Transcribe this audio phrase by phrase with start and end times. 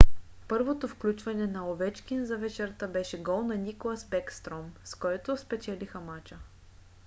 [0.47, 5.99] първото включване на овечкин за вечерта беше за гол на никлас бекстром с който спечелиха
[5.99, 6.37] мача;